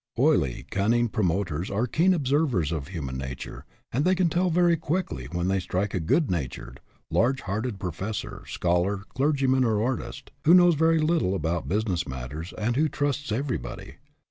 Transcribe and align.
Oily, 0.17 0.65
cunning 0.71 1.09
promoters 1.09 1.69
are 1.69 1.85
keen 1.85 2.11
observers 2.11 2.71
of 2.71 2.87
human 2.87 3.19
nature, 3.19 3.65
and 3.91 4.03
they 4.03 4.15
can 4.15 4.29
tell 4.29 4.49
very 4.49 4.75
quickly 4.75 5.25
when 5.31 5.47
they 5.47 5.59
strike 5.59 5.93
a 5.93 5.99
good 5.99 6.31
natured, 6.31 6.79
large 7.11 7.41
hearted 7.41 7.79
professor, 7.79 8.43
scholar, 8.47 9.03
clergyman 9.13 9.63
or 9.63 9.79
artist 9.79 10.31
who 10.43 10.55
knows 10.55 10.73
very 10.73 10.97
little 10.97 11.35
about 11.35 11.69
business 11.69 12.07
matters 12.07 12.51
and 12.57 12.77
who 12.77 12.89
trusts 12.89 13.31
every 13.31 13.59
body. 13.59 13.97